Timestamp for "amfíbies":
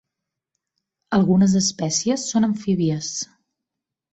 2.51-3.13